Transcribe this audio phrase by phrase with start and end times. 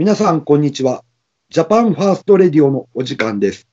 [0.00, 1.04] 皆さん、こんにちは。
[1.50, 3.68] ジャパンファーストレディオのお時間です。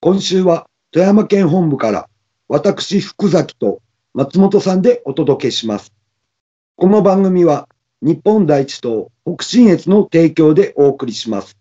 [0.00, 2.08] 今週は富山県本部から
[2.48, 3.82] 私、福崎と
[4.14, 5.92] 松本さんでお届けします。
[6.74, 7.68] この番組は
[8.00, 11.57] 日本第一党北信越の提供でお送りします。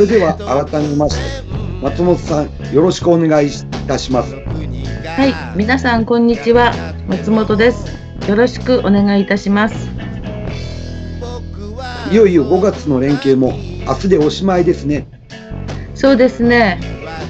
[0.00, 1.44] れでは改めまして、
[1.82, 3.50] 松本さん、よろしくお願いい
[3.86, 4.34] たします。
[4.34, 6.72] はい、皆さんこんにちは、
[7.06, 7.86] 松本です。
[8.26, 9.90] よろしくお願いいたします。
[12.10, 13.52] いよいよ5月の連休も
[13.86, 15.06] 明日でおしまいですね。
[15.94, 16.80] そうですね。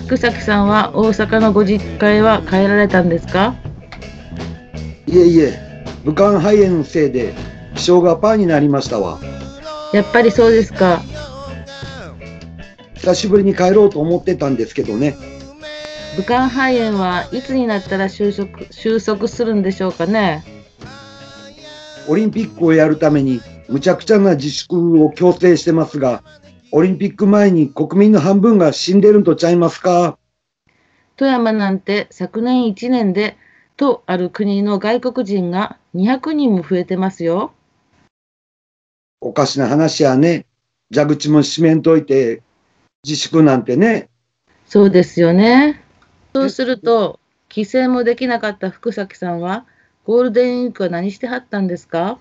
[0.07, 3.57] 福崎さんは大阪のご実家へは帰られたんですか？
[5.07, 7.35] いえいえ、武漢肺炎のせいで
[7.75, 9.19] 気象がパーになりましたわ。
[9.93, 11.03] やっぱりそうですか。
[13.01, 15.17] 久しぶりに帰ろうと思ってたんですけどね。
[16.17, 20.45] 武漢肺炎はいつになったら収束収束するんでしょうかね。
[22.09, 26.23] オリンピックをやるためにむちゃくちゃな自粛を強制してますが、
[26.73, 30.19] オリンピック前に国民の半分が死んでるんとちゃいますか？
[31.17, 33.39] 富山なんて昨年1年で
[33.77, 37.53] とある国の外国人が200人も増えてますよ。
[39.23, 40.45] おかしな話やね。
[40.93, 42.43] 蛇口も閉めんといて
[43.05, 44.11] 自粛なんてね。
[44.67, 45.83] そうですよね。
[46.35, 49.67] そうすると、帰省もできなかった福崎さんは、
[50.05, 52.19] ゴールデンウィークは何してはったんですか？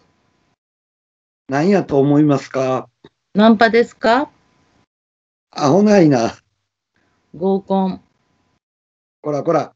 [1.48, 2.90] 何やと思いますか？
[3.34, 4.30] ナンパですか？
[5.52, 6.38] アホないな。
[7.36, 8.02] 合コン。
[9.22, 9.74] こらこら。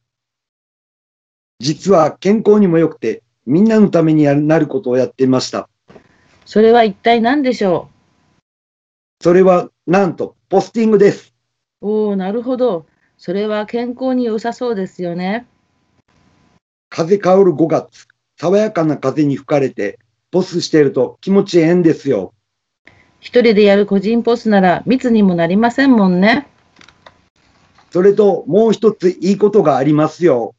[1.60, 5.70] 実は健康にも良くて、みんなのためになることをやっていました。
[6.46, 7.90] それは一体何でしょ
[9.22, 11.34] それは、なんと、ポスティングです。
[11.82, 12.86] うおお、なるほど。
[13.18, 15.48] それは健康に良さそうですよね。
[16.90, 19.98] 風香る5月、爽やかな風に吹かれて、
[20.30, 22.36] ポスしてると気持ちええんですよ。
[23.20, 26.48] 一人でやる個人ポスなら密にもなりませんもんね。
[27.90, 30.54] それと、もう一ついいことがありますよ。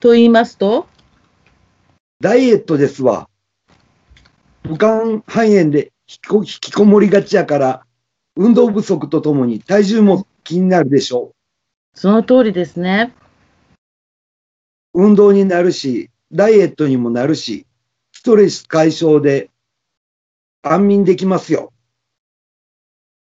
[0.00, 0.88] と言いますと、
[2.20, 3.28] ダイエットですわ。
[4.64, 5.92] 武漢肺炎で
[6.32, 7.85] 引きこもりがちやから、
[8.36, 11.32] 運動不足とともに体重も気になるでしょ
[11.94, 13.14] その通りですね。
[14.94, 15.02] う。
[15.02, 17.66] 運動になるし、ダイエットにもなるし、
[18.12, 19.50] ストレス解消で
[20.62, 21.72] 安眠できますよ。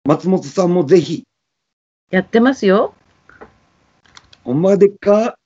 [0.06, 1.24] 松本さんもぜひ、
[2.09, 2.94] やってますよ。
[4.44, 5.38] ほんまでっか？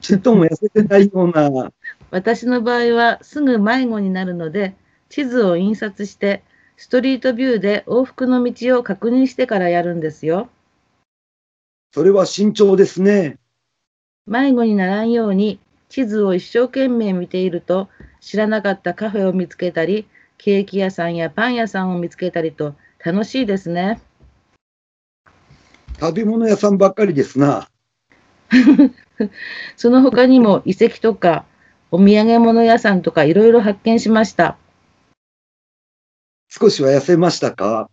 [0.00, 1.72] ちっとも痩せてないような。
[2.10, 4.74] 私の場合はすぐ迷子になるので、
[5.08, 6.42] 地図を印刷して、
[6.76, 10.48] ストリートビューで往復の道を確認してからやるんですよ。
[11.92, 13.38] それは慎重ですね。
[14.26, 17.88] 迷子にならんように地図を一生懸命見ていると
[18.20, 20.06] 知らなかったカフェを見つけたり
[20.38, 24.00] ケーキ屋さんやパン屋さんを見つけたりと楽しいですね。
[26.00, 27.68] 食べ物屋さんばっかりですな。
[29.76, 31.44] その他にも遺跡とか
[31.90, 34.56] お土産物屋さんとかいろいろ発見しました。
[36.54, 37.88] 少しは痩せましたか？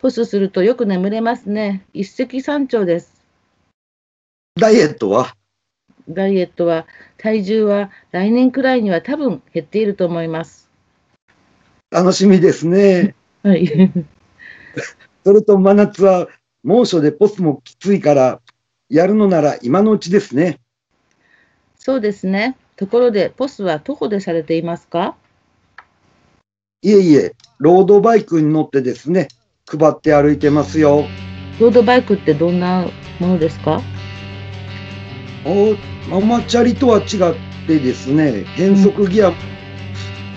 [0.00, 1.84] ポスするとよく眠れますね。
[1.92, 3.22] 一石三鳥です。
[4.58, 5.36] ダイエットは？
[6.08, 6.86] ダイエットは
[7.18, 10.70] 体重は来年くらいには多分減っていると思います。
[11.90, 13.14] 楽しみですね。
[13.44, 13.70] はい。
[15.22, 16.28] それと真夏は
[16.62, 18.40] 猛暑でポスもきついから、
[18.88, 20.60] やるのなら今のうちですね。
[21.76, 22.56] そうですね。
[22.76, 25.14] ところでポスは徒歩でされていますか？
[26.84, 29.28] いえいえ、ロードバイクに乗ってですね、
[29.68, 31.06] 配って歩いてますよ。
[31.60, 32.88] ロードバイクってどんな
[33.20, 33.80] ものですか？
[35.44, 35.76] お
[36.10, 37.06] ママチャリとは違っ
[37.68, 39.32] てですね、変速ギア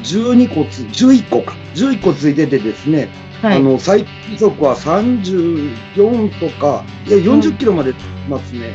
[0.03, 3.09] 12個つ、11個か、11個ついててですね、
[3.41, 3.57] はい。
[3.57, 4.05] あの、最
[4.37, 7.99] 高速は34とか、いや、40キロまで出
[8.29, 8.71] ますね。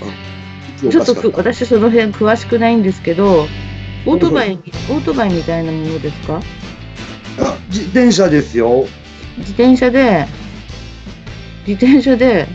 [0.00, 3.46] あちょっと私その辺詳しくないんですけど、
[4.06, 6.40] オートバイ、オートバイみたいなものですか？
[7.38, 8.86] あ自転車ですよ。
[9.38, 10.26] 自転車で、
[11.66, 12.46] 自転車で、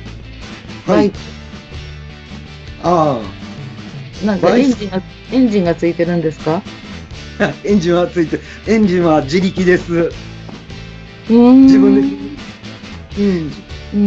[0.86, 1.12] はい。
[2.84, 3.20] あ
[4.26, 5.02] なんかバイエンジンが、
[5.32, 6.62] エンジンがついてるんですか？
[7.40, 9.94] あ、 エンジンはついて、エンジンは自力です。
[9.94, 11.62] うーん。
[11.64, 12.02] 自分で
[13.20, 13.52] うん。
[13.94, 13.98] うー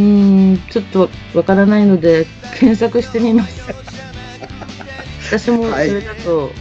[0.53, 2.25] ん、ちょっとわからないので、
[2.59, 3.61] 検索してみます。
[5.29, 6.51] 私もそれだと、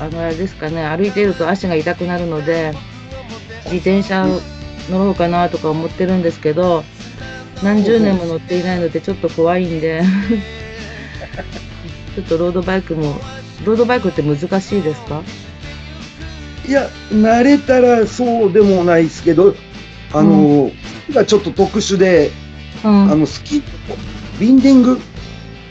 [0.00, 2.72] あの、あれですかね、歩いていると足が痛くなるので、
[3.64, 4.40] 自転車を
[4.90, 6.84] 乗ろうかなとか思ってるんですけど、
[7.62, 10.02] 何十年も乗っていないので、ちょっと怖いんで、
[12.14, 13.16] ちょっとロードバイクも、
[13.64, 15.22] ロードバイクって難しいですか？
[16.68, 19.54] いや、慣れたらそうでもないですけど、
[20.12, 20.70] あの、
[21.12, 22.30] がちょっと特殊で、
[22.84, 23.12] うん。
[23.12, 23.62] あの、スキッ
[24.40, 25.00] ビンディング、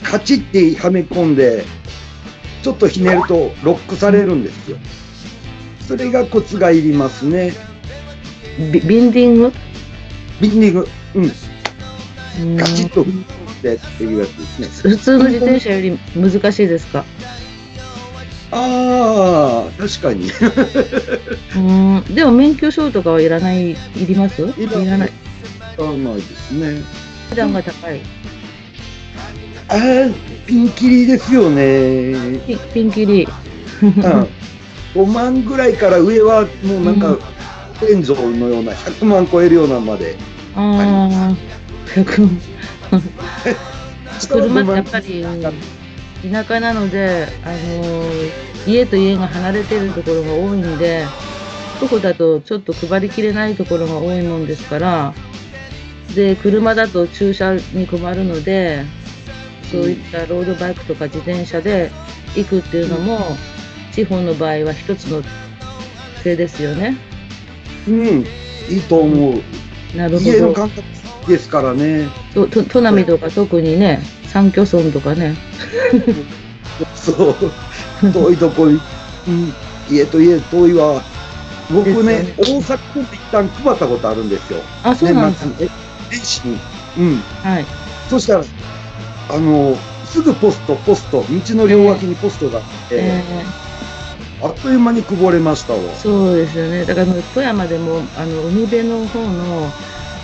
[0.04, 1.66] カチってはめ込んで、
[2.64, 4.78] ちょっとひねるとロックされるんですよ。
[5.88, 7.54] それがコツがいりますね。
[8.72, 9.52] ビビンディング？
[10.42, 14.96] ビンディング、うん、うんカチッと踏み込んでっていうやつですね。
[14.96, 17.06] 普通の自転車より難しいですか？
[18.52, 20.30] ああ、確かに。
[21.56, 22.04] うん。
[22.16, 24.42] でも免許証とかはいらない、いります？
[24.44, 25.12] いいらないらない。
[25.80, 26.82] あないですね。
[27.32, 28.00] 値段が高い。
[29.70, 29.80] ああ、
[30.46, 32.40] ピンキリですよね。
[32.46, 33.28] ピピンキリ。
[33.82, 33.90] うん、
[34.94, 37.18] 5万ぐらいから上はもうなんか、
[37.80, 40.16] 天井のような100万超えるようなまで。
[40.56, 41.36] ああ、
[41.90, 42.30] 100
[44.20, 45.26] 車ってやっぱり
[46.32, 51.06] 田舎なので、あのー家と家が離れてるところが多いんで、
[51.82, 55.14] 徒歩だとちょっと配りきれないところが多いもんですから、
[56.16, 58.86] で、車だと駐車に困るので、
[59.70, 61.92] そういったロードバイクとか自転車で
[62.36, 63.20] 行くっていうのも、
[63.92, 65.22] 地方の場合は一つの
[66.24, 66.96] 手ですよね。
[67.88, 68.26] うん、
[68.70, 69.98] いいと思う。
[69.98, 70.30] なるほど。
[70.32, 70.84] 家の感覚
[71.28, 72.08] ですからね。
[72.34, 75.36] とと砺波とか特にね、三居村とかね。
[76.96, 77.36] そ
[78.02, 78.12] う。
[78.12, 78.80] 遠いとこに、
[79.28, 79.54] うん、
[79.90, 81.02] 家と家遠いわ。
[81.72, 84.60] 僕ね、です大阪で一旦配ったことあるんですよ。
[84.84, 85.40] あ、そうなんだ。
[85.46, 85.72] 年末に。
[86.12, 86.60] 年始に。
[86.98, 87.24] うん。
[87.44, 87.66] はい。
[88.10, 88.44] そしたら、
[89.30, 93.24] あの、すぐポスト、ポスト、道の両脇にポストがあって、え
[94.44, 95.80] あっという間にこぼれましたわ。
[95.80, 96.84] ーそうですよね。
[96.86, 99.72] だから富山でもあの海辺の方の、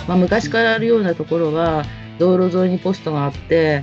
[0.06, 1.86] まあ、昔からあるようなところは
[2.18, 3.82] 道路沿いにポストがあって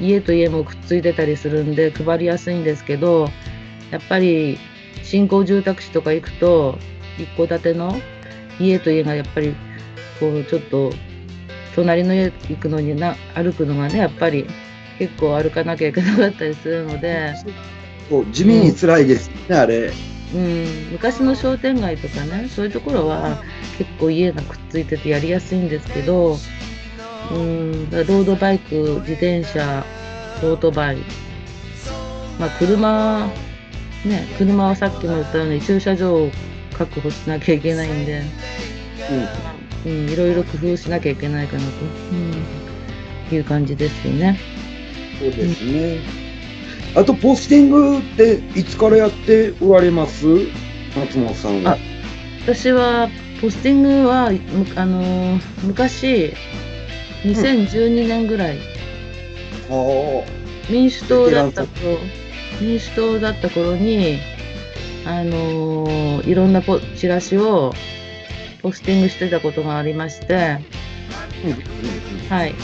[0.00, 3.28] 家と家もくっついてたりするんで配りやすいんですけど
[3.90, 4.56] やっぱり
[5.02, 6.78] 新興住宅地とか行くと
[7.18, 8.00] 一戸建ての
[8.60, 9.56] 家と家がやっぱり
[10.20, 10.92] こうちょっと
[11.74, 14.46] 隣の家行くのにな歩くのがねやっぱり
[14.98, 17.34] 結構歩かなきゃいけなかったりするので。
[18.08, 19.92] そう地味に辛いですね、あれ。
[20.34, 23.42] うん、昔の商店街とかねそういうところは
[23.76, 26.38] 結構家がくっついててやりやすいんですけど、
[27.30, 29.84] うん、ロードバイク自転車
[30.42, 30.96] オートバイ
[32.38, 33.26] まあ車
[34.06, 36.30] ね車はさっきも言ったように駐車場を
[36.78, 38.22] 確保しなきゃいけないんで、
[39.84, 41.66] うん、いろいろ工夫しなきゃいけないかなと、
[43.30, 44.38] うん、いう感じですよね。
[45.20, 46.21] そうですね。
[46.94, 50.26] あと、ポスティングっていつからやっておられます？
[50.96, 51.72] 松本さんは。
[51.72, 51.78] あ
[52.44, 53.08] 私は
[53.40, 54.38] ポスティングはむ
[54.76, 56.34] あのー昔
[57.22, 58.58] 2012年ぐらい、
[59.70, 60.22] あ
[60.70, 61.98] 民主党だった頃。
[62.60, 64.18] 民主党だった頃に
[65.06, 67.72] あのーいろんなポチラシを
[68.60, 70.36] ポスティングしてたことがありまして。
[70.36, 70.60] あ、
[72.34, 72.50] はい。
[72.50, 72.56] うん、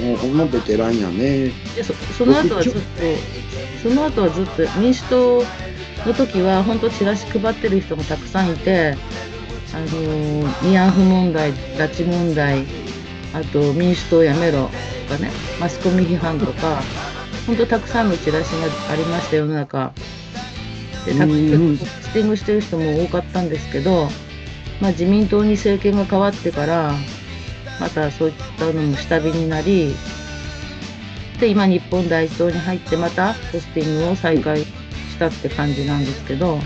[0.00, 1.52] もうほんまベテランやね。
[1.76, 2.80] でそその後はずっと
[3.82, 5.44] その後はずっと民主党
[6.06, 8.96] の時は本当チラシ配ってる人もたくさんいて
[9.72, 12.64] あのー慰安婦問題拉致問題
[13.32, 14.70] あと民主党やめろ
[15.08, 16.82] とかねマスコミ批判とか
[17.46, 19.92] 本当たくさんのチラシがありました世の中
[21.04, 24.08] でたくうんポスティングしてる人も多かったんですけど、
[24.80, 26.94] まあ、自民党に政権が変わってから
[27.80, 29.94] またそういったのも下火になり
[31.40, 34.68] で今日本代表に入ってまたポスティングを再開し
[35.18, 36.60] たって感じなんですけどや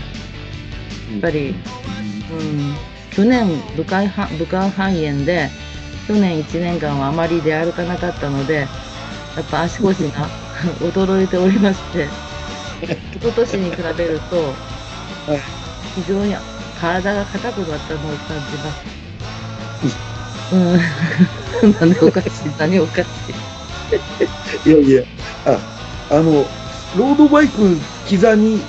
[1.17, 1.55] っぱり、うん、
[3.11, 5.49] 去年武漢は武漢肺炎で
[6.07, 8.65] 去年1年間はあまり出歩かなかったのでや
[9.41, 10.27] っぱ足腰が
[10.79, 12.07] 衰えておりまして
[12.85, 14.53] 一昨年に比べると
[15.95, 16.35] 非常に
[16.79, 18.57] 体が硬くなったのを感じ
[19.83, 19.99] ます。
[20.51, 23.05] うん、 何おかしい何おかし
[24.65, 24.69] い。
[24.69, 25.03] いやいや、
[25.45, 26.45] あ、あの、
[26.97, 28.59] ロードバイク、膝に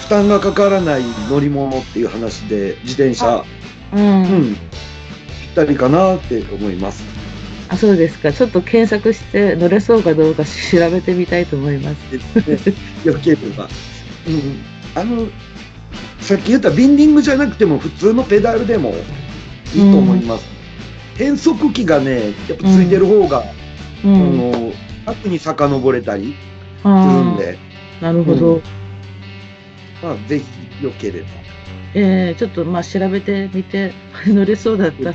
[0.00, 3.44] 負担がかからない乗り物っていう話で、自転車、
[3.92, 4.58] うんうん、ぴっ
[5.54, 7.02] たりかなって思います。
[7.68, 8.32] あそうですか。
[8.32, 11.96] ちょっと検索して乗れそうかどうか調べてみたいと思います。
[12.44, 13.68] でよければ。
[14.26, 14.60] うん。
[14.94, 15.28] あの、
[16.20, 18.94] さっき言ったビンディングじゃなくても普通のペダルでも
[19.74, 20.53] いいと思います。
[21.16, 23.44] 変速機がね、やっぱついてる方が、
[24.04, 24.36] うあん。
[24.38, 24.72] の、
[25.06, 26.34] 楽に遡れたり
[26.82, 27.58] するんあで、
[28.00, 28.54] あ、なるほど。
[28.54, 28.62] うん
[30.02, 31.26] まあ、ぜひ、よければ。
[31.96, 33.92] ええちょっとまあ調べてみて、
[34.26, 35.14] 乗れそうだったら。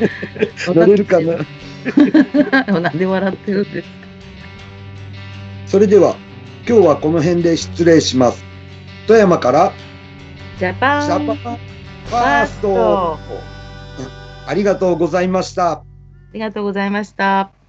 [0.74, 1.36] 乗れるかな？
[2.80, 3.94] なんで笑ってるんですか。
[5.66, 6.16] それでは、
[6.68, 8.44] 今日はこの辺で失礼します。
[9.06, 9.72] 富山から、
[10.58, 11.56] ジャパンジャパン
[12.06, 13.18] ファースト。
[14.50, 15.70] ありがとうございました。
[15.70, 15.84] あ
[16.32, 17.59] りがとうございました。